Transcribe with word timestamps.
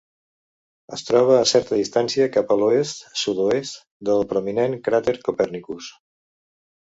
Es 0.95 1.01
troba 1.09 1.35
a 1.39 1.49
certa 1.49 1.77
distància 1.81 2.25
cap 2.37 2.53
a 2.55 2.55
l'oest-sud-oest 2.61 3.77
del 4.09 4.25
prominent 4.33 4.75
cràter 4.89 5.17
Copernicus. 5.29 5.91